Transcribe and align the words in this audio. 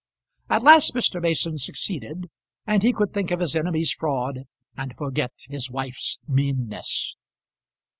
At 0.49 0.63
last 0.63 0.95
Mr. 0.95 1.21
Mason 1.21 1.59
succeeded, 1.59 2.31
and 2.65 2.81
he 2.81 2.91
could 2.91 3.13
think 3.13 3.29
of 3.29 3.39
his 3.39 3.55
enemy's 3.55 3.91
fraud 3.93 4.45
and 4.75 4.95
forget 4.97 5.43
his 5.47 5.69
wife's 5.69 6.17
meanness. 6.27 7.15